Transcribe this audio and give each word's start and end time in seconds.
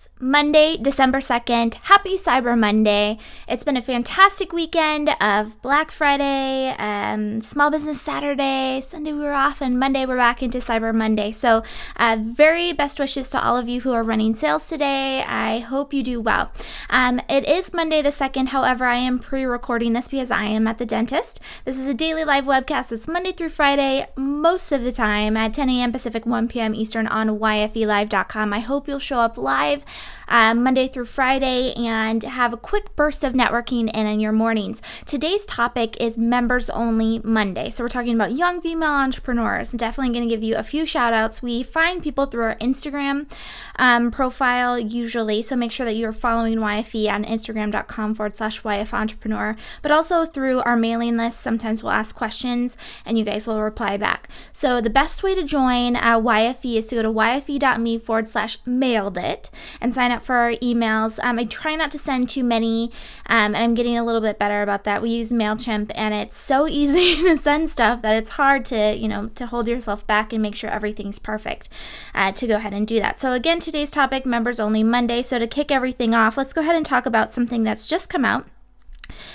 It's 0.00 0.08
Monday, 0.18 0.78
December 0.78 1.18
2nd. 1.18 1.74
Happy 1.74 2.16
Cyber 2.16 2.58
Monday. 2.58 3.18
It's 3.46 3.64
been 3.64 3.76
a 3.76 3.82
fantastic 3.82 4.50
weekend 4.50 5.10
of 5.20 5.60
Black 5.60 5.90
Friday, 5.90 6.74
um, 6.78 7.42
Small 7.42 7.70
Business 7.70 8.00
Saturday. 8.00 8.80
Sunday 8.80 9.12
we 9.12 9.20
were 9.20 9.34
off, 9.34 9.60
and 9.60 9.78
Monday 9.78 10.06
we're 10.06 10.16
back 10.16 10.42
into 10.42 10.58
Cyber 10.58 10.94
Monday. 10.94 11.32
So, 11.32 11.62
uh, 11.96 12.16
very 12.18 12.72
best 12.72 12.98
wishes 12.98 13.28
to 13.30 13.42
all 13.42 13.58
of 13.58 13.68
you 13.68 13.82
who 13.82 13.92
are 13.92 14.02
running 14.02 14.34
sales 14.34 14.66
today. 14.66 15.22
I 15.22 15.58
hope 15.58 15.92
you 15.92 16.02
do 16.02 16.18
well. 16.18 16.50
Um, 16.88 17.20
it 17.28 17.46
is 17.46 17.74
Monday 17.74 18.00
the 18.00 18.10
2nd. 18.10 18.48
However, 18.48 18.86
I 18.86 18.96
am 18.96 19.18
pre 19.18 19.44
recording 19.44 19.92
this 19.92 20.08
because 20.08 20.30
I 20.30 20.44
am 20.44 20.66
at 20.66 20.78
the 20.78 20.86
dentist. 20.86 21.40
This 21.66 21.78
is 21.78 21.86
a 21.86 21.94
daily 21.94 22.24
live 22.24 22.44
webcast. 22.44 22.92
It's 22.92 23.08
Monday 23.08 23.32
through 23.32 23.50
Friday, 23.50 24.06
most 24.16 24.72
of 24.72 24.82
the 24.82 24.92
time 24.92 25.36
at 25.36 25.52
10 25.52 25.68
a.m. 25.68 25.92
Pacific, 25.92 26.24
1 26.24 26.48
p.m. 26.48 26.74
Eastern 26.74 27.06
on 27.06 27.38
YFELive.com. 27.38 28.52
I 28.54 28.60
hope 28.60 28.88
you'll 28.88 28.98
show 28.98 29.20
up 29.20 29.36
live 29.36 29.80
live 29.80 29.89
um, 30.30 30.62
Monday 30.62 30.88
through 30.88 31.04
Friday 31.04 31.74
and 31.74 32.22
have 32.22 32.52
a 32.52 32.56
quick 32.56 32.94
burst 32.96 33.24
of 33.24 33.34
networking 33.34 33.90
in, 33.92 34.06
in 34.06 34.20
your 34.20 34.32
mornings. 34.32 34.80
Today's 35.04 35.44
topic 35.44 36.00
is 36.00 36.16
members 36.16 36.70
only 36.70 37.20
Monday. 37.24 37.70
So 37.70 37.84
we're 37.84 37.88
talking 37.88 38.14
about 38.14 38.32
young 38.32 38.60
female 38.60 38.90
entrepreneurs. 38.90 39.72
Definitely 39.72 40.14
going 40.14 40.28
to 40.28 40.34
give 40.34 40.42
you 40.42 40.56
a 40.56 40.62
few 40.62 40.86
shout 40.86 41.12
outs. 41.12 41.42
We 41.42 41.62
find 41.62 42.02
people 42.02 42.26
through 42.26 42.44
our 42.44 42.56
Instagram 42.56 43.30
um, 43.76 44.10
profile 44.10 44.78
usually. 44.78 45.42
So 45.42 45.56
make 45.56 45.72
sure 45.72 45.86
that 45.86 45.96
you're 45.96 46.12
following 46.12 46.58
YFE 46.58 47.10
on 47.10 47.24
Instagram.com 47.24 48.14
forward 48.14 48.36
slash 48.36 48.62
YF 48.62 48.92
entrepreneur, 48.92 49.56
but 49.82 49.90
also 49.90 50.24
through 50.24 50.60
our 50.60 50.76
mailing 50.76 51.16
list. 51.16 51.40
Sometimes 51.40 51.82
we'll 51.82 51.92
ask 51.92 52.14
questions 52.14 52.76
and 53.04 53.18
you 53.18 53.24
guys 53.24 53.46
will 53.46 53.60
reply 53.60 53.96
back. 53.96 54.28
So 54.52 54.80
the 54.80 54.90
best 54.90 55.22
way 55.22 55.34
to 55.34 55.42
join 55.42 55.96
uh, 55.96 56.20
YFE 56.20 56.76
is 56.76 56.86
to 56.88 56.96
go 56.96 57.02
to 57.02 57.10
YFE.me 57.10 57.98
forward 57.98 58.28
slash 58.28 58.58
mailed 58.64 59.18
it 59.18 59.50
and 59.80 59.94
sign 59.94 60.10
up 60.10 60.22
for 60.22 60.36
our 60.36 60.52
emails. 60.54 61.18
Um, 61.22 61.38
I 61.38 61.44
try 61.44 61.74
not 61.74 61.90
to 61.92 61.98
send 61.98 62.28
too 62.28 62.44
many, 62.44 62.90
um, 63.26 63.54
and 63.54 63.58
I'm 63.58 63.74
getting 63.74 63.96
a 63.96 64.04
little 64.04 64.20
bit 64.20 64.38
better 64.38 64.62
about 64.62 64.84
that. 64.84 65.02
We 65.02 65.10
use 65.10 65.30
MailChimp, 65.30 65.90
and 65.94 66.14
it's 66.14 66.36
so 66.36 66.68
easy 66.80 67.16
to 67.22 67.36
send 67.36 67.70
stuff 67.70 68.02
that 68.02 68.16
it's 68.16 68.30
hard 68.30 68.64
to, 68.66 68.96
you 68.96 69.08
know, 69.08 69.28
to 69.28 69.46
hold 69.46 69.68
yourself 69.68 70.06
back 70.06 70.32
and 70.32 70.42
make 70.42 70.54
sure 70.54 70.70
everything's 70.70 71.18
perfect 71.18 71.68
uh, 72.14 72.32
to 72.32 72.46
go 72.46 72.56
ahead 72.56 72.74
and 72.74 72.86
do 72.86 73.00
that. 73.00 73.20
So, 73.20 73.32
again, 73.32 73.60
today's 73.60 73.90
topic 73.90 74.26
members 74.26 74.60
only 74.60 74.82
Monday. 74.82 75.22
So, 75.22 75.38
to 75.38 75.46
kick 75.46 75.70
everything 75.70 76.14
off, 76.14 76.36
let's 76.36 76.52
go 76.52 76.60
ahead 76.60 76.76
and 76.76 76.86
talk 76.86 77.06
about 77.06 77.32
something 77.32 77.64
that's 77.64 77.86
just 77.86 78.08
come 78.08 78.24
out 78.24 78.46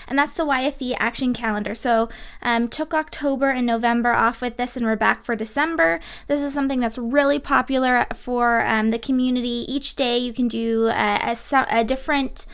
and 0.08 0.17
that's 0.17 0.33
the 0.33 0.45
YFE 0.45 0.95
action 1.00 1.33
calendar. 1.33 1.75
So, 1.75 2.09
um, 2.41 2.67
took 2.67 2.94
October 2.94 3.50
and 3.50 3.66
November 3.66 4.11
off 4.11 4.41
with 4.41 4.58
this, 4.58 4.75
and 4.78 4.86
we're 4.86 4.95
back 4.95 5.23
for 5.23 5.36
December. 5.36 6.00
This 6.28 6.41
is 6.41 6.53
something 6.53 6.80
that's 6.80 6.97
really 6.97 7.39
popular 7.39 8.06
for 8.13 8.66
um, 8.66 8.89
the 8.89 9.00
community. 9.00 9.66
Each 9.67 9.95
day, 9.95 10.17
you 10.17 10.33
can 10.33 10.47
do 10.47 10.88
a, 10.88 11.36
a, 11.36 11.66
a 11.69 11.83
different 11.83 12.45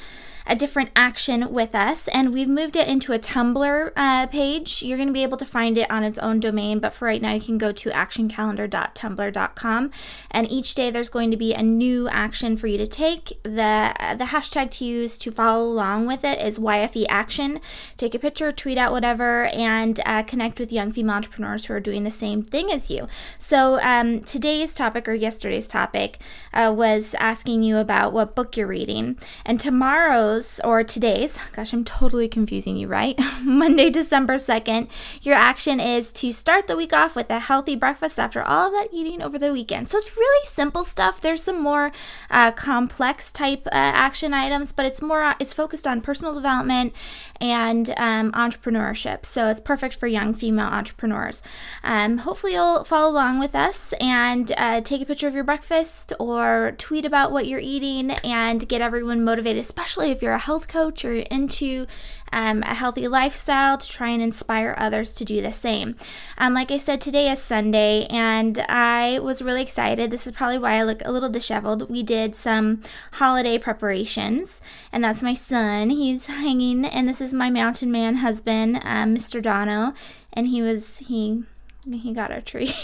a 0.46 0.56
different 0.56 0.92
action 0.96 1.52
with 1.52 1.76
us, 1.76 2.08
and 2.10 2.34
we've 2.34 2.48
moved 2.48 2.76
it 2.76 2.88
into 2.88 3.14
a 3.14 3.20
Tumblr 3.20 3.92
uh, 3.96 4.28
page. 4.28 4.84
You're 4.84 4.98
going 4.98 5.10
to 5.10 5.14
be 5.14 5.24
able 5.24 5.38
to 5.38 5.46
find 5.46 5.78
it 5.78 5.90
on 5.92 6.04
its 6.04 6.20
own 6.20 6.40
domain, 6.40 6.80
but 6.80 6.94
for 6.94 7.06
right 7.06 7.22
now, 7.22 7.34
you 7.34 7.42
can 7.42 7.58
go 7.58 7.72
to 7.72 7.90
actioncalendar.tumblr.com, 7.90 9.92
and 10.32 10.52
each 10.52 10.76
day 10.76 10.90
there's 10.90 11.10
going 11.10 11.32
to 11.32 11.38
be 11.38 11.54
a 11.54 11.62
new 11.62 12.08
action 12.10 12.58
for 12.58 12.68
you 12.68 12.78
to 12.78 12.88
take. 12.88 13.42
the 13.44 13.94
The 14.18 14.26
hashtag 14.26 14.72
to 14.72 14.86
use 14.86 15.18
to 15.20 15.32
follow 15.32 15.64
along 15.64 16.08
with 16.08 16.24
it 16.24 16.40
is 16.40 16.58
YFE 16.58 17.06
Action. 17.10 17.60
Take 17.98 18.16
a 18.16 18.20
picture, 18.20 18.52
tweet 18.52 18.78
out 18.78 18.92
whatever, 18.92 19.46
and 19.48 20.00
uh, 20.06 20.24
connect 20.24 20.60
with 20.60 20.74
young 20.74 20.92
female 20.92 21.16
entrepreneurs 21.16 21.66
who 21.66 21.74
are 21.74 21.80
doing 21.80 22.04
the 22.04 22.12
same 22.12 22.42
thing 22.42 22.72
as 22.72 22.90
you. 22.90 23.08
So 23.40 23.80
um, 23.82 24.22
today's 24.22 24.74
topic 24.74 25.08
or 25.08 25.14
yesterday's 25.14 25.68
topic 25.68 26.20
uh, 26.54 26.74
was 26.76 27.16
asking 27.20 27.64
you 27.64 27.78
about 27.78 28.14
what 28.14 28.36
book 28.36 28.58
you're 28.58 28.68
reading, 28.68 29.18
and 29.46 29.60
tomorrow 29.60 30.31
tomorrow's 30.32 30.60
or 30.64 30.84
today's, 30.84 31.38
gosh, 31.54 31.74
I'm 31.74 31.84
totally 31.84 32.28
confusing 32.28 32.78
you, 32.78 32.88
right? 32.88 33.20
Monday, 33.44 33.90
December 33.90 34.36
2nd, 34.36 34.88
your 35.22 35.36
action 35.36 35.80
is 35.80 36.12
to 36.14 36.32
start 36.32 36.68
the 36.68 36.78
week 36.78 36.94
off 36.94 37.16
with 37.16 37.30
a 37.30 37.40
healthy 37.40 37.76
breakfast 37.76 38.20
after 38.20 38.42
all 38.42 38.68
of 38.68 38.74
that 38.74 38.90
eating 38.94 39.22
over 39.22 39.38
the 39.38 39.52
weekend. 39.52 39.90
So 39.90 39.98
it's 39.98 40.16
really 40.16 40.48
simple 40.48 40.84
stuff. 40.84 41.20
There's 41.22 41.44
some 41.44 41.62
more 41.62 41.92
uh, 42.30 42.52
complex 42.52 43.32
type 43.32 43.68
uh, 43.68 43.72
action 43.74 44.34
items, 44.34 44.72
but 44.72 44.86
it's 44.86 45.02
more, 45.02 45.36
it's 45.40 45.54
focused 45.54 45.88
on 45.88 46.02
personal 46.02 46.34
development 46.34 46.94
and 47.42 47.90
um, 47.98 48.32
entrepreneurship. 48.34 49.26
So 49.26 49.50
it's 49.50 49.60
perfect 49.60 49.96
for 49.96 50.08
young 50.08 50.34
female 50.34 50.68
entrepreneurs. 50.68 51.42
Um, 51.84 52.20
hopefully, 52.20 52.54
you'll 52.54 52.84
follow 52.84 53.12
along 53.12 53.40
with 53.40 53.56
us 53.56 53.94
and 54.00 54.52
uh, 54.58 54.82
take 54.82 55.02
a 55.02 55.06
picture 55.06 55.28
of 55.28 55.34
your 55.34 55.44
breakfast 55.44 56.14
or 56.20 56.74
tweet 56.78 57.04
about 57.04 57.32
what 57.32 57.48
you're 57.48 57.60
eating 57.60 58.12
and 58.24 58.68
get 58.70 58.82
everyone 58.82 59.24
motivated, 59.24 59.62
especially 59.62 60.12
if 60.12 60.21
you're 60.22 60.34
a 60.34 60.40
health 60.40 60.68
coach 60.68 61.04
or 61.06 61.14
into 61.14 61.88
um, 62.34 62.64
a 62.64 62.74
healthy 62.74 63.08
lifestyle 63.08 63.78
to 63.78 63.88
try 63.88 64.10
and 64.10 64.22
inspire 64.22 64.76
others 64.78 65.14
to 65.14 65.26
do 65.26 65.42
the 65.42 65.52
same. 65.52 65.96
Um, 66.38 66.54
like 66.54 66.72
I 66.72 66.78
said, 66.78 67.02
today 67.02 67.30
is 67.30 67.42
Sunday, 67.42 68.06
and 68.06 68.60
I 68.70 69.20
was 69.20 69.42
really 69.42 69.62
excited. 69.62 70.12
This 70.12 70.26
is 70.26 70.34
probably 70.34 70.58
why 70.58 70.76
I 70.76 70.84
look 70.84 71.02
a 71.04 71.12
little 71.12 71.30
disheveled. 71.30 71.90
We 71.90 72.04
did 72.04 72.36
some 72.36 72.82
holiday 73.14 73.58
preparations, 73.58 74.62
and 74.92 75.04
that's 75.04 75.24
my 75.24 75.34
son. 75.34 75.90
He's 75.90 76.26
hanging, 76.28 76.86
and 76.86 77.08
this 77.08 77.22
is 77.22 77.34
my 77.34 77.50
mountain 77.50 77.92
man 77.92 78.18
husband, 78.18 78.78
um, 78.84 79.16
Mr. 79.16 79.42
Donogh, 79.42 79.94
and 80.34 80.48
he 80.48 80.62
was 80.62 81.00
he 81.00 81.44
he 81.90 82.14
got 82.14 82.32
our 82.32 82.42
tree. 82.42 82.74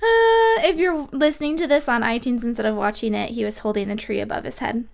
Uh, 0.00 0.62
if 0.62 0.76
you're 0.76 1.08
listening 1.10 1.56
to 1.56 1.66
this 1.66 1.88
on 1.88 2.02
iTunes 2.02 2.44
instead 2.44 2.66
of 2.66 2.76
watching 2.76 3.14
it, 3.14 3.30
he 3.30 3.44
was 3.44 3.58
holding 3.58 3.88
the 3.88 3.96
tree 3.96 4.20
above 4.20 4.44
his 4.44 4.58
head. 4.60 4.84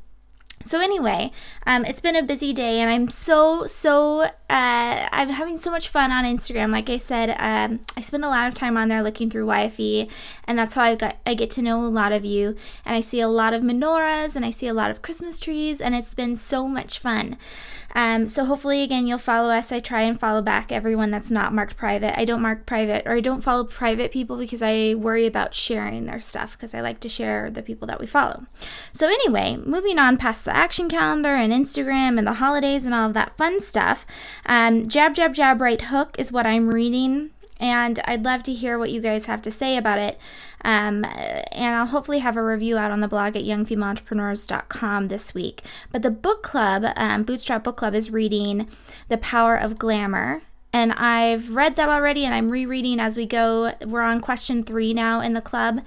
So 0.65 0.81
anyway, 0.81 1.31
um, 1.67 1.85
it's 1.85 2.01
been 2.01 2.17
a 2.17 2.23
busy 2.23 2.55
day, 2.55 2.81
and 2.81 2.91
I'm 2.91 3.09
so 3.09 3.67
so 3.67 4.23
uh, 4.23 4.31
I'm 4.49 5.29
having 5.29 5.59
so 5.59 5.71
much 5.71 5.91
fun 5.91 6.11
on 6.11 6.25
Instagram. 6.25 6.73
Like 6.73 6.89
I 6.89 6.97
said, 6.97 7.37
um, 7.39 7.81
I 7.99 8.01
spend 8.01 8.25
a 8.25 8.29
lot 8.29 8.49
of 8.49 8.55
time 8.55 8.79
on 8.79 8.89
there 8.89 9.03
looking 9.03 9.29
through 9.29 9.45
YFE, 9.45 10.09
and 10.45 10.59
that's 10.59 10.73
how 10.73 10.83
I 10.83 10.95
got 10.95 11.19
I 11.27 11.35
get 11.35 11.51
to 11.53 11.63
know 11.63 11.85
a 11.85 11.89
lot 11.89 12.13
of 12.13 12.25
you. 12.25 12.57
And 12.87 12.97
I 12.97 13.01
see 13.01 13.21
a 13.21 13.29
lot 13.29 13.53
of 13.53 13.63
menorahs, 13.63 14.37
and 14.37 14.45
I 14.45 14.51
see 14.51 14.67
a 14.67 14.75
lot 14.75 14.91
of 14.91 15.03
Christmas 15.03 15.39
trees, 15.39 15.83
and 15.83 15.95
it's 15.95 16.15
been 16.15 16.35
so 16.35 16.67
much 16.67 16.99
fun. 16.99 17.37
Um, 17.95 18.27
so 18.27 18.45
hopefully, 18.45 18.83
again, 18.83 19.07
you'll 19.07 19.19
follow 19.19 19.51
us. 19.51 19.71
I 19.71 19.79
try 19.79 20.03
and 20.03 20.19
follow 20.19 20.43
back 20.43 20.73
everyone 20.73 21.11
that's 21.11 21.31
not 21.31 21.53
marked 21.53 21.77
private. 21.77 22.19
I 22.19 22.25
don't 22.25 22.43
mark 22.43 22.67
private 22.67 23.07
or 23.07 23.13
I 23.13 23.21
don't 23.21 23.41
follow 23.41 23.63
private 23.65 24.11
people 24.11 24.37
because 24.37 24.63
I 24.63 24.95
worry 24.95 25.27
about 25.27 25.55
sharing 25.55 26.07
their 26.07 26.19
stuff 26.19 26.53
because 26.57 26.75
I 26.75 26.81
like 26.81 26.99
to 27.01 27.09
share 27.09 27.51
the 27.51 27.63
people 27.63 27.87
that 27.87 28.01
we 28.01 28.07
follow. 28.07 28.47
So, 28.93 29.07
anyway, 29.07 29.57
moving 29.65 29.99
on 29.99 30.17
past 30.17 30.49
action 30.55 30.89
calendar 30.89 31.35
and 31.35 31.53
Instagram 31.53 32.19
and 32.19 32.27
the 32.27 32.35
holidays 32.35 32.85
and 32.85 32.95
all 32.95 33.09
of 33.09 33.15
that 33.15 33.37
fun 33.37 33.61
stuff, 33.61 34.07
um, 34.47 34.87
Jab, 34.89 35.15
Jab, 35.15 35.35
Jab, 35.35 35.61
Right 35.61 35.81
Hook 35.81 36.17
is 36.19 36.33
what 36.33 36.47
I'm 36.47 36.71
reading 36.71 37.31
and 37.61 38.01
I'd 38.05 38.25
love 38.25 38.43
to 38.45 38.53
hear 38.53 38.79
what 38.79 38.91
you 38.91 39.01
guys 39.01 39.27
have 39.27 39.43
to 39.43 39.51
say 39.51 39.77
about 39.77 39.99
it. 39.99 40.19
Um, 40.65 41.05
and 41.53 41.75
I'll 41.75 41.87
hopefully 41.87 42.19
have 42.21 42.37
a 42.37 42.43
review 42.43 42.79
out 42.79 42.91
on 42.91 43.01
the 43.01 43.09
blog 43.09 43.37
at 43.37 43.45
youngfemaleentrepreneurs.com 43.45 45.09
this 45.09 45.35
week. 45.35 45.63
But 45.93 46.03
the 46.03 46.11
book 46.11 46.43
club, 46.43 46.85
um, 46.97 47.23
Bootstrap 47.23 47.65
Book 47.65 47.77
Club, 47.77 47.95
is 47.95 48.11
reading 48.11 48.69
The 49.09 49.19
Power 49.19 49.57
of 49.57 49.79
Glamour. 49.79 50.43
And 50.75 50.91
I've 50.95 51.55
read 51.55 51.77
that 51.77 51.89
already 51.89 52.25
and 52.25 52.35
I'm 52.35 52.49
rereading 52.49 52.99
as 52.99 53.17
we 53.17 53.27
go. 53.27 53.75
We're 53.87 54.03
on 54.03 54.21
question 54.21 54.65
three 54.65 54.93
now 54.93 55.21
in 55.21 55.33
the 55.33 55.41
club. 55.41 55.79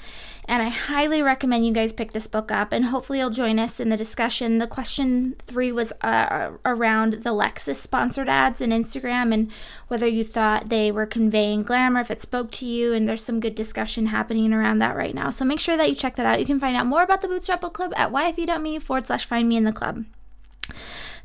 And 0.45 0.61
I 0.61 0.69
highly 0.69 1.21
recommend 1.21 1.65
you 1.65 1.73
guys 1.73 1.91
pick 1.91 2.13
this 2.13 2.25
book 2.25 2.53
up, 2.53 2.71
and 2.71 2.85
hopefully 2.85 3.19
you'll 3.19 3.31
join 3.31 3.59
us 3.59 3.81
in 3.81 3.89
the 3.89 3.97
discussion. 3.97 4.59
The 4.59 4.65
question 4.65 5.35
three 5.45 5.73
was 5.73 5.91
uh, 5.99 6.51
around 6.63 7.23
the 7.23 7.31
Lexus 7.31 7.75
sponsored 7.75 8.29
ads 8.29 8.61
in 8.61 8.69
Instagram 8.69 9.33
and 9.33 9.51
whether 9.89 10.07
you 10.07 10.23
thought 10.23 10.69
they 10.69 10.89
were 10.89 11.05
conveying 11.05 11.63
glamour, 11.63 11.99
if 11.99 12.09
it 12.09 12.21
spoke 12.21 12.49
to 12.51 12.65
you, 12.65 12.93
and 12.93 13.09
there's 13.09 13.25
some 13.25 13.41
good 13.41 13.55
discussion 13.55 14.05
happening 14.05 14.53
around 14.53 14.79
that 14.79 14.95
right 14.95 15.13
now. 15.13 15.29
So 15.31 15.43
make 15.43 15.59
sure 15.59 15.75
that 15.75 15.89
you 15.89 15.95
check 15.95 16.15
that 16.15 16.25
out. 16.25 16.39
You 16.39 16.45
can 16.45 16.61
find 16.61 16.77
out 16.77 16.85
more 16.85 17.03
about 17.03 17.19
the 17.19 17.27
Bootstrap 17.27 17.59
Book 17.59 17.73
Club 17.73 17.91
at 17.97 18.13
yfe.me 18.13 18.79
forward 18.79 19.07
slash 19.07 19.25
find 19.25 19.49
me 19.49 19.57
in 19.57 19.65
the 19.65 19.73
club. 19.73 20.05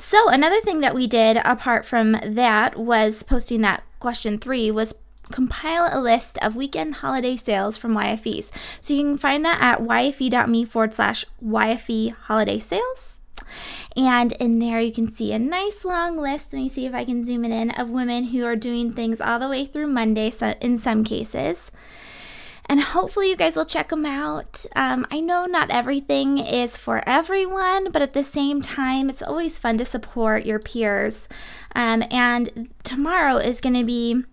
So, 0.02 0.28
another 0.28 0.60
thing 0.60 0.80
that 0.80 0.96
we 0.96 1.06
did 1.06 1.36
apart 1.44 1.86
from 1.86 2.16
that 2.24 2.76
was 2.76 3.22
posting 3.22 3.60
that 3.60 3.84
question 4.00 4.36
three 4.36 4.68
was 4.68 4.96
compile 5.30 5.88
a 5.92 6.00
list 6.00 6.38
of 6.42 6.56
weekend 6.56 6.96
holiday 6.96 7.36
sales 7.36 7.76
from 7.78 7.94
YFEs. 7.94 8.50
So 8.80 8.94
you 8.94 9.02
can 9.04 9.16
find 9.16 9.44
that 9.44 9.62
at 9.62 9.78
yfe.me 9.78 10.64
forward 10.64 10.92
slash 10.92 11.24
YFE 11.40 12.16
holiday 12.24 12.58
sales. 12.58 13.20
And 13.96 14.32
in 14.32 14.58
there, 14.58 14.80
you 14.80 14.92
can 14.92 15.06
see 15.06 15.32
a 15.32 15.38
nice 15.38 15.84
long 15.84 16.16
list. 16.16 16.52
Let 16.52 16.58
me 16.58 16.68
see 16.68 16.84
if 16.84 16.94
I 16.94 17.04
can 17.04 17.24
zoom 17.24 17.44
it 17.44 17.52
in 17.52 17.70
of 17.70 17.88
women 17.88 18.24
who 18.24 18.44
are 18.44 18.56
doing 18.56 18.90
things 18.90 19.20
all 19.20 19.38
the 19.38 19.48
way 19.48 19.64
through 19.64 19.86
Monday 19.86 20.30
so 20.30 20.54
in 20.60 20.78
some 20.78 21.04
cases. 21.04 21.70
And 22.72 22.80
hopefully, 22.80 23.28
you 23.28 23.36
guys 23.36 23.54
will 23.54 23.66
check 23.66 23.90
them 23.90 24.06
out. 24.06 24.64
Um, 24.74 25.06
I 25.10 25.20
know 25.20 25.44
not 25.44 25.70
everything 25.70 26.38
is 26.38 26.74
for 26.74 27.06
everyone, 27.06 27.90
but 27.90 28.00
at 28.00 28.14
the 28.14 28.24
same 28.24 28.62
time, 28.62 29.10
it's 29.10 29.20
always 29.20 29.58
fun 29.58 29.76
to 29.76 29.84
support 29.84 30.46
your 30.46 30.58
peers. 30.58 31.28
Um, 31.74 32.02
and 32.10 32.70
tomorrow 32.82 33.36
is 33.36 33.60
going 33.60 33.74
to 33.74 33.84
be 33.84 34.24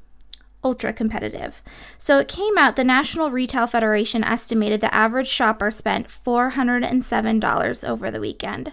ultra 0.63 0.93
competitive. 0.93 1.61
So 1.97 2.17
it 2.19 2.29
came 2.29 2.57
out 2.57 2.77
the 2.77 2.85
National 2.85 3.29
Retail 3.29 3.67
Federation 3.67 4.23
estimated 4.23 4.79
the 4.79 4.95
average 4.95 5.27
shopper 5.27 5.69
spent 5.69 6.07
$407 6.07 7.89
over 7.89 8.09
the 8.09 8.21
weekend. 8.21 8.71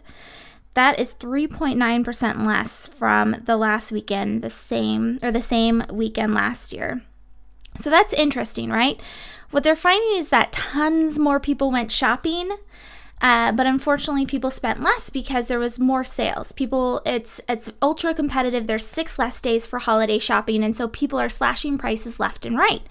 That 0.75 0.97
is 1.01 1.13
3.9% 1.13 2.47
less 2.47 2.87
from 2.87 3.43
the 3.45 3.57
last 3.57 3.91
weekend, 3.91 4.43
the 4.43 4.51
same 4.51 5.19
or 5.25 5.33
the 5.33 5.43
same 5.43 5.83
weekend 5.91 6.35
last 6.35 6.73
year. 6.73 7.03
So 7.79 7.91
that's 7.91 8.13
interesting, 8.13 8.71
right? 8.71 9.01
What 9.51 9.63
they're 9.65 9.77
finding 9.77 10.17
is 10.19 10.29
that 10.31 10.53
tons 10.53 11.19
more 11.19 11.41
people 11.41 11.71
went 11.71 11.93
shopping 11.93 12.57
uh, 13.23 13.51
but 13.53 13.67
unfortunately, 13.67 14.27
people 14.27 14.51
spent 14.51 14.83
less 14.83 15.09
because 15.09 15.47
there 15.47 15.59
was 15.59 15.79
more 15.79 16.05
sales. 16.05 16.53
People, 16.53 17.01
it's 17.07 17.41
it's 17.49 17.71
ultra 17.81 18.13
competitive. 18.13 18.67
There's 18.67 18.87
six 18.87 19.19
less 19.19 19.41
days 19.41 19.67
for 19.67 19.79
holiday 19.79 20.19
shopping, 20.19 20.63
and 20.63 20.77
so 20.77 20.87
people 20.87 21.19
are 21.19 21.31
slashing 21.31 21.79
prices 21.79 22.21
left 22.21 22.45
and 22.45 22.59
right. 22.59 22.83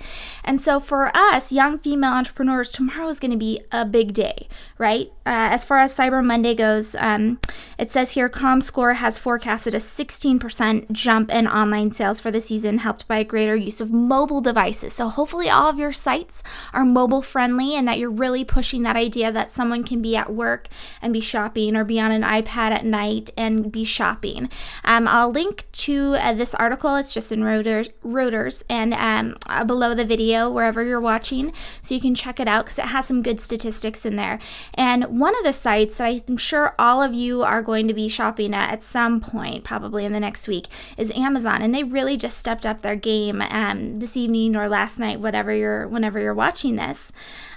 And 0.44 0.60
so 0.60 0.80
for 0.80 1.16
us, 1.16 1.52
young 1.52 1.78
female 1.78 2.14
entrepreneurs, 2.14 2.72
tomorrow 2.72 3.08
is 3.10 3.20
going 3.20 3.32
to 3.32 3.38
be 3.38 3.62
a 3.72 3.86
big 3.86 4.14
day, 4.14 4.48
right? 4.80 5.12
Uh, 5.28 5.54
as 5.54 5.64
far 5.64 5.78
as 5.78 5.96
Cyber 5.96 6.26
Monday 6.26 6.56
goes, 6.56 6.96
um, 6.96 7.40
it 7.78 7.92
says 7.92 8.12
here 8.12 8.30
ComScore 8.30 8.96
has 8.96 9.18
forecasted 9.20 9.76
a 9.76 9.80
16% 9.80 10.92
jump 10.92 11.32
in 11.32 11.48
online 11.48 11.92
sales 11.92 12.20
for 12.20 12.32
the 12.32 12.42
season, 12.42 12.80
helped 12.80 13.08
by 13.08 13.18
a 13.20 13.24
greater 13.24 13.56
use 13.56 13.80
of 13.80 13.92
mobile 13.92 14.42
devices. 14.42 14.94
So 14.94 15.10
hopefully, 15.10 15.50
all 15.50 15.70
of 15.70 15.78
your 15.78 15.94
sites 15.94 16.42
are 16.74 16.84
mobile 16.84 17.22
friendly, 17.22 17.76
and 17.76 17.88
that 17.88 18.00
you're 18.00 18.10
really 18.10 18.44
pushing 18.44 18.82
that 18.84 18.96
idea 18.96 19.32
that 19.32 19.52
someone 19.52 19.84
can 19.84 20.02
be 20.02 20.15
at 20.16 20.34
work 20.34 20.68
and 21.02 21.14
be 21.14 21.20
shopping 21.20 21.76
or 21.76 21.84
be 21.84 22.00
on 22.00 22.12
an 22.12 22.22
iPad 22.22 22.72
at 22.72 22.86
night 22.86 23.30
and 23.38 23.72
be 23.72 23.84
shopping. 23.84 24.50
Um, 24.84 25.08
I'll 25.08 25.32
link 25.32 25.66
to 25.72 26.16
uh, 26.16 26.34
this 26.34 26.54
article. 26.56 26.96
It's 26.96 27.14
just 27.14 27.32
in 27.32 27.42
Reuters, 27.42 27.92
Reuters 28.04 28.64
and 28.70 28.94
um, 28.94 29.38
uh, 29.48 29.64
below 29.64 29.94
the 29.94 30.06
video, 30.06 30.50
wherever 30.50 30.84
you're 30.84 31.02
watching, 31.02 31.54
so 31.82 31.96
you 31.96 32.02
can 32.02 32.16
check 32.16 32.40
it 32.40 32.48
out 32.48 32.66
because 32.66 32.80
it 32.80 32.86
has 32.86 33.06
some 33.06 33.22
good 33.22 33.40
statistics 33.40 34.06
in 34.06 34.16
there. 34.16 34.40
And 34.74 35.20
one 35.20 35.36
of 35.38 35.44
the 35.44 35.54
sites 35.54 35.96
that 35.96 36.24
I'm 36.28 36.38
sure 36.38 36.76
all 36.78 37.02
of 37.02 37.14
you 37.14 37.44
are 37.44 37.62
going 37.62 37.88
to 37.88 37.94
be 37.94 38.08
shopping 38.08 38.54
at 38.54 38.72
at 38.72 38.84
some 38.84 39.22
point, 39.22 39.64
probably 39.64 40.06
in 40.06 40.12
the 40.12 40.20
next 40.20 40.48
week, 40.48 40.68
is 40.98 41.12
Amazon, 41.12 41.62
and 41.62 41.74
they 41.74 41.84
really 41.84 42.18
just 42.18 42.38
stepped 42.38 42.66
up 42.66 42.82
their 42.82 42.96
game 42.96 43.42
um, 43.42 43.98
this 43.98 44.18
evening 44.18 44.56
or 44.56 44.68
last 44.68 45.00
night, 45.00 45.20
whatever 45.20 45.54
you're, 45.54 45.88
whenever 45.88 46.20
you're 46.20 46.34
watching 46.34 46.76
this, 46.76 47.12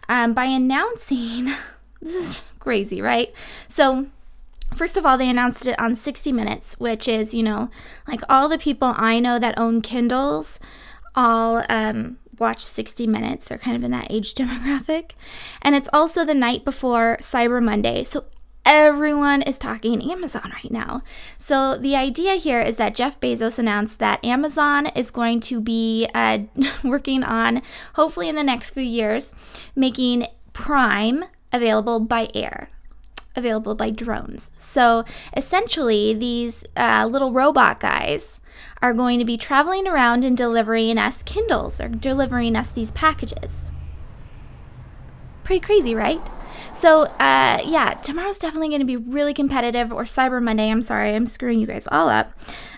um, 0.08 0.32
by 0.32 0.44
announcing. 0.44 1.52
This 2.00 2.14
is 2.14 2.40
crazy, 2.58 3.00
right? 3.00 3.32
So, 3.68 4.06
First 4.74 4.98
of 4.98 5.06
all, 5.06 5.16
they 5.16 5.30
announced 5.30 5.66
it 5.66 5.80
on 5.80 5.96
60 5.96 6.30
Minutes, 6.30 6.74
which 6.78 7.08
is, 7.08 7.32
you 7.34 7.42
know, 7.42 7.70
like 8.06 8.20
all 8.28 8.50
the 8.50 8.58
people 8.58 8.92
I 8.96 9.18
know 9.18 9.38
that 9.38 9.58
own 9.58 9.80
Kindles 9.80 10.60
all 11.14 11.64
um, 11.70 12.18
watch 12.38 12.62
60 12.64 13.06
Minutes. 13.06 13.46
They're 13.46 13.58
kind 13.58 13.76
of 13.76 13.82
in 13.82 13.90
that 13.92 14.08
age 14.10 14.34
demographic. 14.36 15.12
And 15.62 15.74
it's 15.74 15.88
also 15.92 16.24
the 16.24 16.34
night 16.34 16.64
before 16.66 17.16
Cyber 17.20 17.62
Monday. 17.62 18.04
So 18.04 18.26
everyone 18.64 19.40
is 19.40 19.56
talking 19.56 20.12
Amazon 20.12 20.52
right 20.52 20.70
now. 20.70 21.02
So 21.38 21.78
the 21.78 21.96
idea 21.96 22.34
here 22.34 22.60
is 22.60 22.76
that 22.76 22.94
Jeff 22.94 23.18
Bezos 23.18 23.58
announced 23.58 23.98
that 23.98 24.22
Amazon 24.22 24.86
is 24.88 25.10
going 25.10 25.40
to 25.40 25.60
be 25.60 26.06
uh, 26.14 26.40
working 26.84 27.24
on, 27.24 27.62
hopefully 27.94 28.28
in 28.28 28.36
the 28.36 28.42
next 28.42 28.70
few 28.70 28.82
years, 28.82 29.32
making 29.74 30.26
Prime 30.52 31.24
available 31.52 32.00
by 32.00 32.28
air, 32.34 32.70
available 33.36 33.74
by 33.74 33.90
drones. 33.90 34.50
So 34.58 35.04
essentially, 35.36 36.14
these 36.14 36.64
uh, 36.76 37.08
little 37.10 37.32
robot 37.32 37.80
guys 37.80 38.40
are 38.82 38.94
going 38.94 39.18
to 39.18 39.24
be 39.24 39.36
traveling 39.36 39.86
around 39.86 40.24
and 40.24 40.36
delivering 40.36 40.98
us 40.98 41.22
Kindles 41.22 41.80
or 41.80 41.88
delivering 41.88 42.56
us 42.56 42.68
these 42.68 42.90
packages. 42.90 43.70
Pretty 45.44 45.60
crazy, 45.60 45.94
right? 45.94 46.20
So, 46.72 47.04
uh, 47.04 47.60
yeah, 47.64 47.94
tomorrow's 48.02 48.38
definitely 48.38 48.68
going 48.68 48.80
to 48.80 48.86
be 48.86 48.96
really 48.96 49.34
competitive, 49.34 49.92
or 49.92 50.04
Cyber 50.04 50.40
Monday. 50.40 50.70
I'm 50.70 50.82
sorry, 50.82 51.14
I'm 51.14 51.26
screwing 51.26 51.58
you 51.58 51.66
guys 51.66 51.88
all 51.90 52.08
up. 52.08 52.32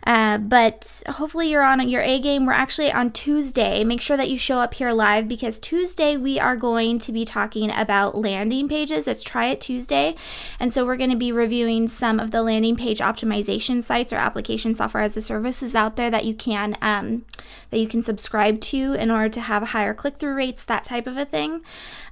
Uh, 0.07 0.39
but 0.39 1.03
hopefully 1.09 1.51
you're 1.51 1.63
on 1.63 1.87
your 1.89 2.03
A 2.03 2.19
game. 2.19 2.47
We're 2.47 2.53
actually 2.53 2.91
on 2.91 3.11
Tuesday. 3.11 3.85
Make 3.85 4.01
sure 4.01 4.17
that 4.17 4.31
you 4.31 4.39
show 4.39 4.59
up 4.59 4.75
here 4.75 4.93
live 4.93 5.29
because 5.29 5.59
Tuesday 5.59 6.17
we 6.17 6.39
are 6.39 6.57
going 6.57 6.99
to 7.01 7.13
be 7.13 7.25
talking 7.25 7.71
about 7.71 8.17
landing 8.17 8.69
pages. 8.69 9.07
It's 9.07 9.23
Try 9.23 9.47
It 9.47 9.61
Tuesday. 9.61 10.15
And 10.59 10.73
so 10.73 10.87
we're 10.87 10.97
going 10.97 11.11
to 11.11 11.17
be 11.17 11.33
reviewing 11.33 11.89
some 11.89 12.19
of 12.19 12.31
the 12.31 12.43
landing 12.43 12.77
page 12.77 13.01
optimization 13.01 13.83
sites 13.83 14.13
or 14.13 14.17
application 14.17 14.75
software 14.75 15.03
as 15.03 15.17
a 15.17 15.23
services 15.23 15.75
out 15.75 15.97
there 15.97 16.11
that 16.11 16.25
you 16.25 16.35
can 16.35 16.77
um, 16.81 17.25
that 17.71 17.79
you 17.79 17.87
can 17.87 18.03
subscribe 18.03 18.61
to 18.61 18.95
in 18.95 19.11
order 19.11 19.29
to 19.29 19.41
have 19.41 19.69
higher 19.69 19.95
click-through 19.95 20.35
rates, 20.35 20.65
that 20.65 20.85
type 20.85 21.07
of 21.07 21.17
a 21.17 21.25
thing. 21.25 21.63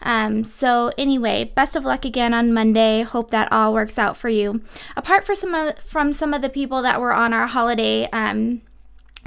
Um, 0.02 0.44
so 0.44 0.92
anyway, 0.96 1.44
best 1.44 1.74
of 1.74 1.84
luck 1.84 2.04
again 2.04 2.32
on 2.32 2.52
Monday. 2.52 3.02
Hope 3.02 3.30
that 3.30 3.50
all 3.50 3.74
works 3.74 3.98
out 3.98 4.16
for 4.16 4.28
you. 4.28 4.62
Apart 4.96 5.26
from 5.26 5.36
some 5.36 5.54
of, 5.54 5.78
from 5.78 6.12
some 6.12 6.32
of 6.32 6.42
the 6.42 6.48
people 6.48 6.82
that 6.82 7.00
were 7.00 7.12
on 7.12 7.32
our 7.32 7.48
holiday 7.48 7.77
holiday 7.78 8.08
um, 8.12 8.60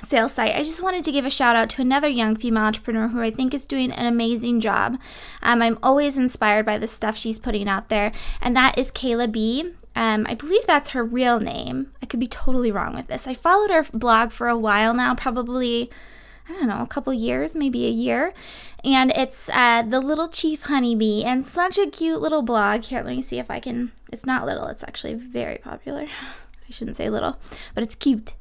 sales 0.08 0.34
site, 0.34 0.56
I 0.56 0.64
just 0.64 0.84
wanted 0.84 1.04
to 1.06 1.12
give 1.12 1.26
a 1.26 1.30
shout 1.30 1.56
out 1.56 1.70
to 1.72 1.82
another 1.82 2.08
young 2.08 2.36
female 2.36 2.64
entrepreneur 2.64 3.08
who 3.08 3.22
I 3.22 3.32
think 3.32 3.54
is 3.54 3.66
doing 3.66 3.92
an 3.92 4.06
amazing 4.06 4.60
job. 4.60 4.98
Um, 5.42 5.62
I'm 5.62 5.78
always 5.82 6.18
inspired 6.18 6.66
by 6.66 6.78
the 6.78 6.88
stuff 6.88 7.18
she's 7.18 7.40
putting 7.40 7.70
out 7.70 7.90
there, 7.90 8.12
and 8.42 8.56
that 8.56 8.78
is 8.78 8.92
Kaelah 8.92 9.32
Bee. 9.32 9.74
Um, 9.96 10.26
I 10.30 10.36
believe 10.36 10.66
that's 10.68 10.90
her 10.90 11.04
real 11.04 11.40
name. 11.40 11.92
I 12.02 12.06
could 12.06 12.20
be 12.20 12.28
totally 12.28 12.72
wrong 12.72 12.96
with 12.96 13.08
this. 13.08 13.28
I 13.28 13.34
followed 13.34 13.70
her 13.70 13.86
blog 13.94 14.32
for 14.32 14.48
a 14.48 14.58
while 14.58 14.94
now, 14.94 15.16
probably, 15.16 15.90
I 16.50 16.54
don't 16.54 16.68
know, 16.68 16.82
a 16.82 16.88
couple 16.88 17.14
years, 17.14 17.56
maybe 17.56 17.86
a 17.86 17.90
year. 17.90 18.34
And 18.84 19.12
it's 19.12 19.50
uh, 19.50 19.84
The 19.84 20.00
Little 20.00 20.30
Chief 20.30 20.64
Honeybee, 20.64 21.24
and 21.24 21.46
such 21.46 21.78
a 21.78 21.90
cute 21.90 22.22
little 22.22 22.42
blog. 22.42 22.84
Here, 22.84 23.04
let 23.04 23.16
me 23.16 23.22
see 23.22 23.40
if 23.40 23.52
I 23.52 23.60
can. 23.60 23.92
It's 24.12 24.26
not 24.26 24.46
little, 24.46 24.68
it's 24.68 24.84
actually 24.84 25.14
very 25.16 25.58
popular. 25.58 26.08
I 26.72 26.74
shouldn't 26.74 26.96
say 26.96 27.10
little, 27.10 27.38
but 27.76 27.84
it's 27.84 27.96
cute. 27.96 28.34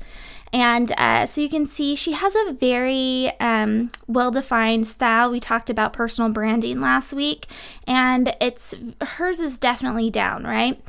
And 0.52 0.92
uh, 0.92 1.26
so 1.26 1.40
you 1.40 1.48
can 1.48 1.66
see 1.66 1.96
she 1.96 2.12
has 2.12 2.36
a 2.36 2.52
very 2.52 3.32
um, 3.40 3.90
well 4.06 4.30
defined 4.30 4.86
style. 4.86 5.30
We 5.30 5.40
talked 5.40 5.68
about 5.68 5.92
personal 5.92 6.30
branding 6.30 6.80
last 6.80 7.12
week, 7.12 7.46
and 7.88 8.34
it's 8.40 8.72
hers 9.00 9.40
is 9.40 9.58
definitely 9.58 10.10
down, 10.10 10.44
right? 10.44 10.80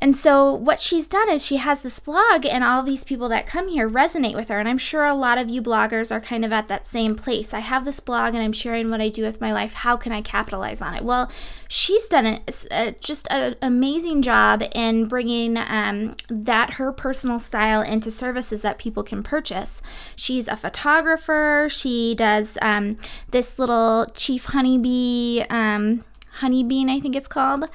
And 0.00 0.14
so 0.14 0.52
what 0.52 0.80
she's 0.80 1.08
done 1.08 1.28
is 1.28 1.44
she 1.44 1.56
has 1.56 1.82
this 1.82 1.98
blog 1.98 2.46
and 2.46 2.62
all 2.62 2.82
these 2.82 3.04
people 3.04 3.28
that 3.30 3.46
come 3.46 3.68
here 3.68 3.88
resonate 3.88 4.36
with 4.36 4.48
her. 4.48 4.60
And 4.60 4.68
I'm 4.68 4.78
sure 4.78 5.04
a 5.04 5.14
lot 5.14 5.38
of 5.38 5.48
you 5.48 5.60
bloggers 5.60 6.12
are 6.12 6.20
kind 6.20 6.44
of 6.44 6.52
at 6.52 6.68
that 6.68 6.86
same 6.86 7.16
place. 7.16 7.52
I 7.52 7.58
have 7.60 7.84
this 7.84 8.00
blog 8.00 8.34
and 8.34 8.42
I'm 8.42 8.52
sharing 8.52 8.90
what 8.90 9.00
I 9.00 9.08
do 9.08 9.22
with 9.22 9.40
my 9.40 9.52
life. 9.52 9.74
How 9.74 9.96
can 9.96 10.12
I 10.12 10.22
capitalize 10.22 10.80
on 10.80 10.94
it? 10.94 11.04
Well, 11.04 11.30
she's 11.66 12.06
done 12.06 12.26
it, 12.26 12.66
uh, 12.70 12.92
just 13.00 13.26
an 13.30 13.56
amazing 13.60 14.22
job 14.22 14.62
in 14.72 15.06
bringing 15.06 15.56
um, 15.56 16.14
that 16.30 16.74
her 16.74 16.92
personal 16.92 17.40
style 17.40 17.82
into 17.82 18.10
services 18.10 18.62
that 18.62 18.78
people 18.78 19.02
can 19.02 19.22
purchase. 19.22 19.82
She's 20.14 20.46
a 20.46 20.56
photographer. 20.56 21.66
She 21.70 22.14
does 22.14 22.56
um, 22.62 22.98
this 23.30 23.58
little 23.58 24.06
Chief 24.14 24.46
Honeybee, 24.46 25.42
um, 25.50 26.04
Honeybean, 26.40 26.88
I 26.88 27.00
think 27.00 27.16
it's 27.16 27.28
called. 27.28 27.68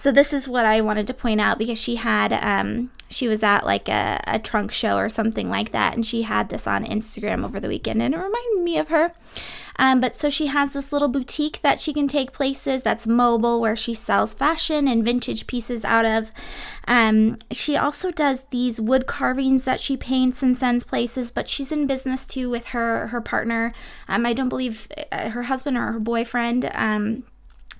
So 0.00 0.10
this 0.10 0.32
is 0.32 0.48
what 0.48 0.64
I 0.64 0.80
wanted 0.80 1.06
to 1.08 1.12
point 1.12 1.42
out 1.42 1.58
because 1.58 1.78
she 1.78 1.96
had 1.96 2.32
um, 2.32 2.90
she 3.10 3.28
was 3.28 3.42
at 3.42 3.66
like 3.66 3.86
a, 3.86 4.18
a 4.26 4.38
trunk 4.38 4.72
show 4.72 4.96
or 4.96 5.10
something 5.10 5.50
like 5.50 5.72
that, 5.72 5.94
and 5.94 6.06
she 6.06 6.22
had 6.22 6.48
this 6.48 6.66
on 6.66 6.86
Instagram 6.86 7.44
over 7.44 7.60
the 7.60 7.68
weekend, 7.68 8.00
and 8.00 8.14
it 8.14 8.16
reminded 8.16 8.62
me 8.62 8.78
of 8.78 8.88
her. 8.88 9.12
Um, 9.76 10.00
but 10.00 10.16
so 10.16 10.30
she 10.30 10.46
has 10.46 10.72
this 10.72 10.90
little 10.90 11.08
boutique 11.08 11.60
that 11.60 11.80
she 11.80 11.92
can 11.92 12.08
take 12.08 12.32
places 12.32 12.82
that's 12.82 13.06
mobile 13.06 13.60
where 13.60 13.76
she 13.76 13.92
sells 13.92 14.32
fashion 14.32 14.88
and 14.88 15.04
vintage 15.04 15.46
pieces 15.46 15.84
out 15.84 16.06
of. 16.06 16.30
Um, 16.88 17.36
she 17.50 17.76
also 17.76 18.10
does 18.10 18.44
these 18.48 18.80
wood 18.80 19.06
carvings 19.06 19.64
that 19.64 19.80
she 19.80 19.98
paints 19.98 20.42
and 20.42 20.56
sends 20.56 20.82
places, 20.82 21.30
but 21.30 21.46
she's 21.46 21.70
in 21.70 21.86
business 21.86 22.26
too 22.26 22.48
with 22.48 22.68
her 22.68 23.08
her 23.08 23.20
partner. 23.20 23.74
Um, 24.08 24.24
I 24.24 24.32
don't 24.32 24.48
believe 24.48 24.88
uh, 25.12 25.28
her 25.28 25.42
husband 25.42 25.76
or 25.76 25.92
her 25.92 26.00
boyfriend. 26.00 26.70
Um, 26.72 27.24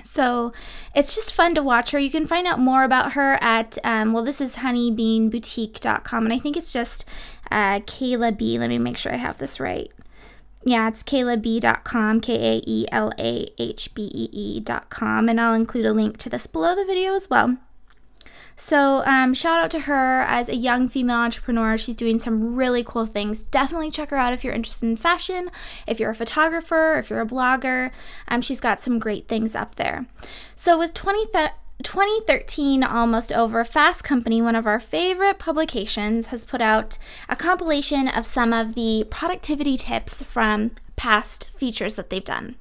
so 0.02 0.52
it's 0.95 1.14
just 1.14 1.35
fun 1.35 1.54
to 1.54 1.62
watch 1.62 1.90
her. 1.90 1.99
You 1.99 2.11
can 2.11 2.26
find 2.26 2.47
out 2.47 2.59
more 2.59 2.85
about 2.85 3.12
her 3.12 3.38
at, 3.42 3.78
um, 3.85 4.12
well, 4.12 4.23
this 4.23 4.40
is 4.40 4.57
honeybeanboutique.com, 4.57 6.25
and 6.25 6.33
I 6.33 6.38
think 6.38 6.57
it's 6.57 6.73
just 6.73 7.04
uh, 7.50 7.80
Kaelah 7.80 8.37
Bee. 8.37 8.59
Let 8.59 8.69
me 8.69 8.78
make 8.78 8.99
sure 8.99 9.12
I 9.12 9.16
have 9.16 9.38
this 9.38 9.61
right. 9.61 9.90
Yeah, 10.64 10.88
it's 10.88 11.02
kaelahbee.com, 11.02 12.21
K 12.21 12.35
A 12.35 12.62
E 12.66 12.87
L 12.92 13.12
A 13.19 13.49
H 13.59 13.95
B 13.95 14.11
E 14.12 14.28
E.com, 14.33 15.28
and 15.28 15.40
I'll 15.40 15.54
include 15.54 15.87
a 15.87 15.92
link 15.92 16.19
to 16.19 16.28
this 16.28 16.47
below 16.47 16.75
the 16.75 16.85
video 16.85 17.14
as 17.14 17.30
well. 17.30 17.57
So, 18.61 19.02
um, 19.07 19.33
shout 19.33 19.59
out 19.59 19.71
to 19.71 19.81
her 19.81 20.21
as 20.21 20.50
a 20.50 20.55
young 20.55 20.87
female 20.87 21.17
entrepreneur. 21.17 21.79
She's 21.79 21.97
doing 21.97 22.19
some 22.19 22.55
really 22.55 22.85
cool 22.85 23.07
things. 23.07 23.43
Definitely 23.43 23.90
check 23.90 24.11
her 24.11 24.19
out 24.19 24.35
if 24.35 24.45
you're 24.45 24.52
interested 24.52 24.87
in 24.87 24.97
fashion, 24.97 25.50
if 25.87 25.99
you're 25.99 26.11
a 26.11 26.14
photographer, 26.14 26.99
if 26.99 27.09
you're 27.09 27.23
a 27.23 27.26
blogger. 27.26 27.90
Um, 28.29 28.43
she's 28.43 28.61
got 28.61 28.83
some 28.83 28.99
great 28.99 29.29
things 29.29 29.57
up 29.57 29.76
there. 29.76 30.07
So, 30.55 30.79
with 30.79 30.93
20 30.93 31.26
th- 31.33 31.52
2013 31.83 32.85
almost 32.85 33.33
over, 33.33 33.64
Fast 33.64 34.05
Company, 34.05 34.43
one 34.43 34.55
of 34.55 34.67
our 34.67 34.79
favorite 34.79 35.38
publications, 35.38 36.26
has 36.26 36.45
put 36.45 36.61
out 36.61 36.99
a 37.31 37.37
compilation 37.37 38.09
of 38.09 38.26
some 38.26 38.52
of 38.52 38.75
the 38.75 39.07
productivity 39.11 39.79
tips 39.79 40.23
from 40.23 40.73
past 40.97 41.49
features 41.57 41.97
that 41.97 42.11
they've 42.11 42.23
done. 42.23 42.57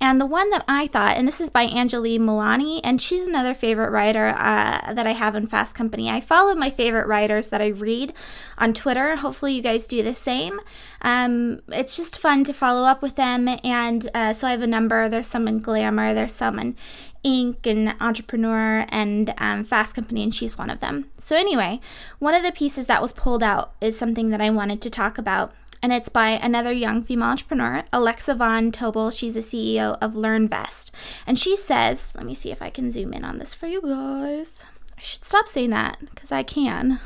And 0.00 0.20
the 0.20 0.26
one 0.26 0.50
that 0.50 0.64
I 0.68 0.88
thought, 0.88 1.16
and 1.16 1.26
this 1.26 1.40
is 1.40 1.48
by 1.48 1.66
Anjali 1.66 2.18
Mullany, 2.18 2.80
and 2.84 3.00
she's 3.00 3.26
another 3.26 3.54
favorite 3.54 3.90
writer 3.90 4.28
uh, 4.28 4.92
that 4.92 5.06
I 5.06 5.12
have 5.12 5.34
in 5.34 5.46
Fast 5.46 5.74
Company. 5.74 6.10
I 6.10 6.20
follow 6.20 6.54
my 6.54 6.68
favorite 6.68 7.06
writers 7.06 7.48
that 7.48 7.62
I 7.62 7.68
read 7.68 8.12
on 8.58 8.74
Twitter. 8.74 9.16
Hopefully, 9.16 9.54
you 9.54 9.62
guys 9.62 9.86
do 9.86 10.02
the 10.02 10.14
same. 10.14 10.60
Um, 11.00 11.62
it's 11.68 11.96
just 11.96 12.18
fun 12.18 12.44
to 12.44 12.52
follow 12.52 12.86
up 12.86 13.00
with 13.00 13.16
them. 13.16 13.48
And 13.64 14.10
uh, 14.14 14.34
so 14.34 14.48
I 14.48 14.50
have 14.50 14.62
a 14.62 14.66
number. 14.66 15.08
There's 15.08 15.28
some 15.28 15.48
in 15.48 15.60
Glamour, 15.60 16.12
there's 16.12 16.34
some 16.34 16.58
in 16.58 16.76
Inc. 17.24 17.66
and 17.66 17.96
Entrepreneur 18.00 18.86
and 18.90 19.34
um, 19.38 19.64
Fast 19.64 19.94
Company, 19.94 20.22
and 20.22 20.34
she's 20.34 20.56
one 20.56 20.70
of 20.70 20.80
them. 20.80 21.06
So, 21.18 21.36
anyway, 21.36 21.80
one 22.18 22.34
of 22.34 22.44
the 22.44 22.52
pieces 22.52 22.86
that 22.86 23.02
was 23.02 23.12
pulled 23.12 23.42
out 23.42 23.72
is 23.80 23.98
something 23.98 24.30
that 24.30 24.40
I 24.40 24.50
wanted 24.50 24.80
to 24.82 24.90
talk 24.90 25.18
about 25.18 25.52
and 25.82 25.92
it's 25.92 26.08
by 26.08 26.30
another 26.30 26.72
young 26.72 27.02
female 27.02 27.28
entrepreneur, 27.28 27.84
Alexa 27.92 28.34
Von 28.34 28.72
Tobel. 28.72 29.10
She's 29.10 29.34
the 29.34 29.40
CEO 29.40 29.98
of 30.00 30.14
LearnVest. 30.14 30.90
And 31.26 31.38
she 31.38 31.56
says, 31.56 32.12
let 32.14 32.24
me 32.24 32.34
see 32.34 32.50
if 32.50 32.62
I 32.62 32.70
can 32.70 32.90
zoom 32.90 33.12
in 33.12 33.24
on 33.24 33.38
this 33.38 33.54
for 33.54 33.66
you 33.66 33.82
guys. 33.82 34.64
I 34.96 35.00
should 35.02 35.24
stop 35.24 35.48
saying 35.48 35.70
that 35.70 35.98
because 36.00 36.32
I 36.32 36.42
can. 36.42 37.00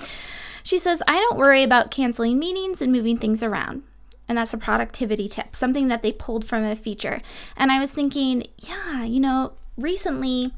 she 0.62 0.78
says, 0.78 1.02
I 1.06 1.14
don't 1.14 1.38
worry 1.38 1.62
about 1.62 1.90
canceling 1.90 2.38
meetings 2.38 2.80
and 2.80 2.92
moving 2.92 3.16
things 3.16 3.42
around. 3.42 3.82
And 4.28 4.38
that's 4.38 4.54
a 4.54 4.58
productivity 4.58 5.28
tip, 5.28 5.56
something 5.56 5.88
that 5.88 6.02
they 6.02 6.12
pulled 6.12 6.44
from 6.44 6.64
a 6.64 6.76
feature. 6.76 7.20
And 7.56 7.72
I 7.72 7.80
was 7.80 7.90
thinking, 7.90 8.46
yeah, 8.58 9.02
you 9.04 9.18
know, 9.18 9.52
recently 9.76 10.52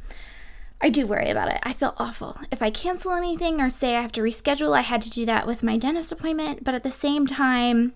I 0.83 0.89
do 0.89 1.07
worry 1.07 1.31
about 1.31 1.49
it. 1.49 1.61
I 1.63 1.73
feel 1.73 1.95
awful. 1.97 2.37
If 2.51 2.61
I 2.61 2.71
cancel 2.71 3.13
anything 3.13 3.61
or 3.61 3.71
say 3.71 3.97
I 3.97 4.03
have 4.03 4.13
to 4.13 4.21
reschedule, 4.21 4.77
I 4.77 4.81
had 4.81 5.01
to 5.03 5.11
do 5.11 5.25
that 5.27 5.47
with 5.47 5.63
my 5.63 5.79
dentist 5.79 6.11
appointment, 6.11 6.65
but 6.65 6.75
at 6.75 6.83
the 6.83 6.91
same 6.91 7.25
time, 7.25 7.93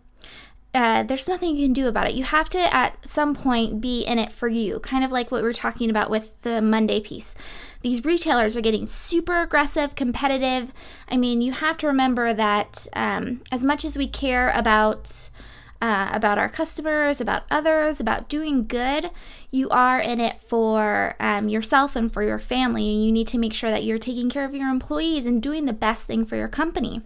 uh, 0.72 1.02
there's 1.02 1.26
nothing 1.26 1.56
you 1.56 1.66
can 1.66 1.72
do 1.72 1.88
about 1.88 2.06
it. 2.06 2.14
You 2.14 2.22
have 2.24 2.48
to, 2.50 2.74
at 2.74 2.96
some 3.08 3.34
point, 3.34 3.80
be 3.80 4.02
in 4.02 4.18
it 4.20 4.30
for 4.30 4.46
you, 4.46 4.78
kind 4.80 5.02
of 5.02 5.10
like 5.10 5.32
what 5.32 5.42
we 5.42 5.48
were 5.48 5.52
talking 5.52 5.90
about 5.90 6.10
with 6.10 6.40
the 6.42 6.62
Monday 6.62 7.00
piece. 7.00 7.34
These 7.80 8.04
retailers 8.04 8.56
are 8.56 8.60
getting 8.60 8.86
super 8.86 9.40
aggressive, 9.40 9.94
competitive. 9.96 10.72
I 11.08 11.16
mean, 11.16 11.40
you 11.40 11.52
have 11.52 11.78
to 11.78 11.86
remember 11.86 12.32
that 12.34 12.86
um, 12.92 13.40
as 13.50 13.64
much 13.64 13.84
as 13.84 13.96
we 13.96 14.06
care 14.06 14.50
about 14.50 15.30
uh, 15.80 16.10
about 16.12 16.38
our 16.38 16.48
customers, 16.48 17.20
about 17.20 17.44
others, 17.50 18.00
about 18.00 18.28
doing 18.28 18.66
good, 18.66 19.10
you 19.50 19.68
are 19.70 20.00
in 20.00 20.20
it 20.20 20.40
for 20.40 21.14
um, 21.20 21.48
yourself 21.48 21.96
and 21.96 22.12
for 22.12 22.22
your 22.22 22.38
family. 22.38 22.94
And 22.94 23.04
you 23.04 23.12
need 23.12 23.28
to 23.28 23.38
make 23.38 23.54
sure 23.54 23.70
that 23.70 23.84
you're 23.84 23.98
taking 23.98 24.30
care 24.30 24.44
of 24.44 24.54
your 24.54 24.68
employees 24.68 25.26
and 25.26 25.42
doing 25.42 25.66
the 25.66 25.72
best 25.72 26.04
thing 26.04 26.24
for 26.24 26.36
your 26.36 26.48
company. 26.48 27.02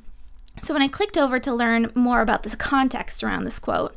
So, 0.62 0.74
when 0.74 0.82
I 0.82 0.88
clicked 0.88 1.16
over 1.16 1.38
to 1.40 1.54
learn 1.54 1.90
more 1.94 2.20
about 2.20 2.42
the 2.42 2.54
context 2.56 3.22
around 3.22 3.44
this 3.44 3.58
quote, 3.58 3.96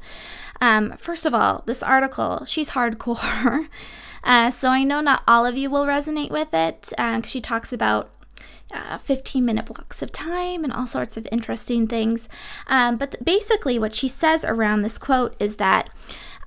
um, 0.61 0.95
first 0.97 1.25
of 1.25 1.33
all, 1.33 1.63
this 1.65 1.83
article, 1.83 2.45
she's 2.45 2.71
hardcore. 2.71 3.67
Uh, 4.23 4.49
so 4.49 4.69
I 4.69 4.83
know 4.83 5.01
not 5.01 5.21
all 5.27 5.45
of 5.45 5.57
you 5.57 5.69
will 5.69 5.85
resonate 5.85 6.31
with 6.31 6.53
it 6.53 6.93
because 6.95 7.25
uh, 7.25 7.27
she 7.27 7.41
talks 7.41 7.73
about 7.73 8.09
uh, 8.73 8.97
15 8.97 9.45
minute 9.45 9.65
blocks 9.65 10.01
of 10.01 10.11
time 10.11 10.63
and 10.63 10.73
all 10.73 10.87
sorts 10.87 11.17
of 11.17 11.27
interesting 11.31 11.87
things. 11.87 12.27
Um, 12.67 12.97
but 12.97 13.11
th- 13.11 13.23
basically, 13.23 13.77
what 13.77 13.93
she 13.93 14.07
says 14.07 14.43
around 14.45 14.81
this 14.81 14.97
quote 14.97 15.35
is 15.39 15.57
that. 15.57 15.89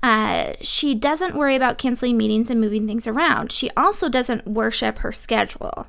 Uh, 0.03 0.53
she 0.61 0.95
doesn't 0.95 1.35
worry 1.35 1.57
about 1.57 1.79
canceling 1.79 2.17
meetings 2.17 2.49
and 2.51 2.61
moving 2.61 2.87
things 2.87 3.09
around. 3.09 3.51
She 3.51 3.71
also 3.77 4.09
doesn't 4.09 4.47
worship 4.47 4.99
her 4.99 5.11
schedule 5.11 5.89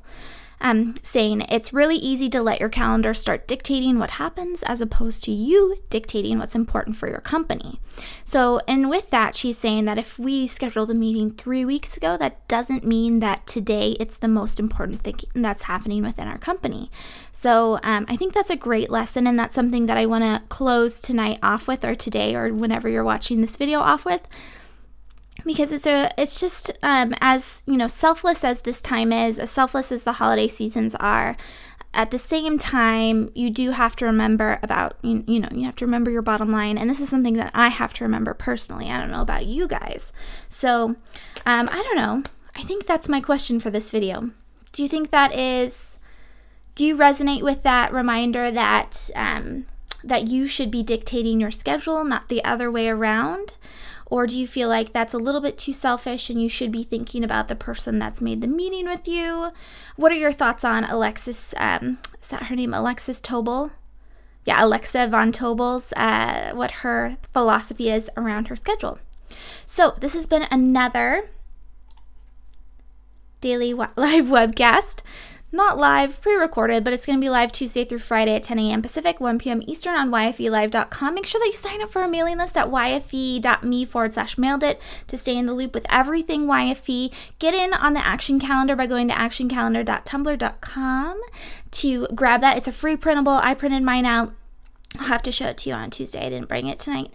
um, 0.60 0.94
saying 1.02 1.42
it's 1.48 1.72
really 1.72 1.96
easy 1.96 2.28
to 2.30 2.42
let 2.42 2.60
your 2.60 2.68
calendar 2.68 3.14
start 3.14 3.46
dictating 3.46 3.98
what 3.98 4.12
happens 4.12 4.62
as 4.64 4.80
opposed 4.80 5.24
to 5.24 5.30
you 5.30 5.76
dictating 5.90 6.38
what's 6.38 6.54
important 6.54 6.96
for 6.96 7.08
your 7.08 7.20
company. 7.20 7.80
So, 8.24 8.60
and 8.68 8.90
with 8.90 9.10
that, 9.10 9.34
she's 9.34 9.58
saying 9.58 9.84
that 9.86 9.98
if 9.98 10.18
we 10.18 10.46
scheduled 10.46 10.90
a 10.90 10.94
meeting 10.94 11.30
three 11.30 11.64
weeks 11.64 11.96
ago, 11.96 12.16
that 12.16 12.46
doesn't 12.48 12.84
mean 12.84 13.20
that 13.20 13.46
today 13.46 13.96
it's 14.00 14.18
the 14.18 14.28
most 14.28 14.58
important 14.58 15.02
thing 15.02 15.16
that's 15.34 15.62
happening 15.62 16.02
within 16.02 16.28
our 16.28 16.38
company. 16.38 16.90
So, 17.32 17.78
um, 17.82 18.04
I 18.08 18.16
think 18.16 18.32
that's 18.32 18.50
a 18.50 18.56
great 18.56 18.90
lesson, 18.90 19.26
and 19.26 19.38
that's 19.38 19.54
something 19.54 19.86
that 19.86 19.96
I 19.96 20.06
want 20.06 20.24
to 20.24 20.42
close 20.48 21.00
tonight 21.00 21.38
off 21.42 21.68
with, 21.68 21.84
or 21.84 21.94
today, 21.94 22.34
or 22.34 22.52
whenever 22.52 22.88
you're 22.88 23.04
watching 23.04 23.40
this 23.40 23.56
video 23.56 23.80
off 23.80 24.04
with 24.04 24.26
because 25.44 25.72
it's 25.72 25.86
a 25.86 26.10
it's 26.18 26.40
just 26.40 26.70
um, 26.82 27.14
as 27.20 27.62
you 27.66 27.76
know 27.76 27.86
selfless 27.86 28.44
as 28.44 28.62
this 28.62 28.80
time 28.80 29.12
is 29.12 29.38
as 29.38 29.50
selfless 29.50 29.92
as 29.92 30.04
the 30.04 30.14
holiday 30.14 30.48
seasons 30.48 30.94
are 30.96 31.36
at 31.94 32.10
the 32.10 32.18
same 32.18 32.58
time 32.58 33.30
you 33.34 33.50
do 33.50 33.70
have 33.70 33.96
to 33.96 34.04
remember 34.04 34.58
about 34.62 34.96
you, 35.02 35.24
you 35.26 35.40
know 35.40 35.48
you 35.52 35.64
have 35.64 35.76
to 35.76 35.86
remember 35.86 36.10
your 36.10 36.22
bottom 36.22 36.52
line. 36.52 36.76
And 36.76 36.88
this 36.88 37.00
is 37.00 37.08
something 37.08 37.34
that 37.34 37.50
i 37.54 37.68
have 37.68 37.92
to 37.94 38.04
remember 38.04 38.34
personally. 38.34 38.90
I 38.90 38.98
don't 38.98 39.10
know 39.10 39.22
about 39.22 39.46
you 39.46 39.66
guys. 39.66 40.12
So 40.48 40.96
um, 41.46 41.68
i 41.70 41.82
don't 41.82 41.96
know. 41.96 42.22
I 42.54 42.62
think 42.62 42.86
that's 42.86 43.08
my 43.08 43.20
question 43.20 43.60
for 43.60 43.70
this 43.70 43.90
video. 43.90 44.30
Do 44.72 44.82
you 44.82 44.88
think 44.88 45.10
that 45.10 45.34
is 45.34 45.98
do 46.74 46.84
you 46.84 46.96
resonate 46.96 47.42
with 47.42 47.62
that 47.64 47.92
reminder 47.92 48.50
that 48.50 49.10
um, 49.14 49.66
that 50.04 50.28
you 50.28 50.46
should 50.46 50.70
be 50.70 50.82
dictating 50.82 51.40
your 51.40 51.50
schedule 51.50 52.04
not 52.04 52.28
the 52.28 52.44
other 52.44 52.70
way 52.70 52.88
around 52.88 53.54
or 54.10 54.26
do 54.26 54.38
you 54.38 54.48
feel 54.48 54.68
like 54.68 54.92
that's 54.92 55.14
a 55.14 55.18
little 55.18 55.40
bit 55.40 55.58
too 55.58 55.72
selfish 55.72 56.30
and 56.30 56.42
you 56.42 56.48
should 56.48 56.72
be 56.72 56.82
thinking 56.82 57.22
about 57.22 57.48
the 57.48 57.54
person 57.54 57.98
that's 57.98 58.20
made 58.20 58.40
the 58.40 58.46
meeting 58.46 58.86
with 58.86 59.06
you? 59.06 59.52
What 59.96 60.12
are 60.12 60.16
your 60.16 60.32
thoughts 60.32 60.64
on 60.64 60.84
Alexis? 60.84 61.54
Um, 61.58 61.98
is 62.20 62.28
that 62.28 62.44
her 62.44 62.56
name? 62.56 62.72
Alexis 62.72 63.20
Tobel? 63.20 63.70
Yeah, 64.46 64.64
Alexa 64.64 65.08
Von 65.08 65.30
Tobel's, 65.30 65.92
uh, 65.92 66.52
what 66.54 66.70
her 66.70 67.18
philosophy 67.34 67.90
is 67.90 68.10
around 68.16 68.48
her 68.48 68.56
schedule. 68.56 68.98
So, 69.66 69.94
this 70.00 70.14
has 70.14 70.24
been 70.24 70.46
another 70.50 71.28
daily 73.42 73.74
live 73.74 74.24
webcast 74.24 75.02
not 75.50 75.78
live, 75.78 76.20
pre 76.20 76.34
recorded, 76.34 76.84
but 76.84 76.92
it's 76.92 77.06
going 77.06 77.18
to 77.18 77.24
be 77.24 77.30
live 77.30 77.52
Tuesday 77.52 77.84
through 77.84 78.00
Friday 78.00 78.34
at 78.34 78.42
10 78.42 78.58
a.m. 78.58 78.82
Pacific, 78.82 79.20
1 79.20 79.38
p.m. 79.38 79.62
Eastern 79.66 79.94
on 79.94 80.10
YFELive.com. 80.10 81.14
Make 81.14 81.26
sure 81.26 81.40
that 81.40 81.46
you 81.46 81.54
sign 81.54 81.80
up 81.80 81.90
for 81.90 82.02
our 82.02 82.08
mailing 82.08 82.38
list 82.38 82.56
at 82.56 82.68
YFE.me 82.68 83.84
forward 83.86 84.12
slash 84.12 84.36
mailed 84.36 84.62
it 84.62 84.80
to 85.06 85.16
stay 85.16 85.36
in 85.36 85.46
the 85.46 85.54
loop 85.54 85.74
with 85.74 85.86
everything 85.88 86.46
YFE. 86.46 87.12
Get 87.38 87.54
in 87.54 87.72
on 87.72 87.94
the 87.94 88.04
action 88.04 88.38
calendar 88.38 88.76
by 88.76 88.86
going 88.86 89.08
to 89.08 89.14
actioncalendar.tumblr.com 89.14 91.20
to 91.70 92.06
grab 92.14 92.40
that. 92.40 92.56
It's 92.56 92.68
a 92.68 92.72
free 92.72 92.96
printable. 92.96 93.40
I 93.42 93.54
printed 93.54 93.82
mine 93.82 94.06
out. 94.06 94.32
I'll 94.98 95.06
have 95.06 95.22
to 95.22 95.32
show 95.32 95.46
it 95.46 95.58
to 95.58 95.70
you 95.70 95.74
on 95.74 95.90
Tuesday. 95.90 96.26
I 96.26 96.28
didn't 96.28 96.48
bring 96.48 96.66
it 96.66 96.78
tonight. 96.78 97.10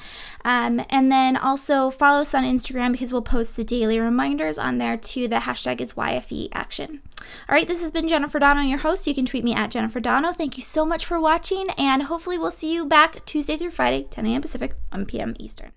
Um, 0.46 0.84
and 0.90 1.12
then 1.12 1.36
also 1.36 1.90
follow 1.90 2.22
us 2.22 2.34
on 2.34 2.44
Instagram 2.44 2.92
because 2.92 3.12
we'll 3.12 3.22
post 3.22 3.56
the 3.56 3.64
daily 3.64 4.00
reminders 4.00 4.58
on 4.58 4.78
there 4.78 4.98
too. 4.98 5.28
The 5.28 5.38
hashtag 5.38 5.82
is 5.82 5.94
YFE 5.94 6.50
action. 6.54 7.02
All 7.48 7.56
right, 7.56 7.68
this 7.68 7.82
has 7.82 7.92
been 7.92 8.08
Jennifer 8.08 8.40
Donogh, 8.40 8.70
your 8.70 8.80
host. 8.80 9.08
You 9.08 9.16
can 9.16 9.26
tweet 9.26 9.44
me 9.44 9.54
at 9.54 9.72
Jennifer 9.72 10.00
Donogh. 10.00 10.36
Thank 10.36 10.58
you 10.58 10.64
so 10.64 10.86
much 10.86 11.06
for 11.06 11.20
watching, 11.20 11.70
and 11.78 12.04
hopefully, 12.04 12.38
we'll 12.38 12.52
see 12.52 12.74
you 12.74 12.86
back 12.86 13.26
Tuesday 13.26 13.58
through 13.58 13.72
Friday, 13.72 14.04
10 14.04 14.26
a.m. 14.26 14.42
Pacific, 14.42 14.76
1 14.92 15.06
p.m. 15.06 15.36
Eastern. 15.40 15.72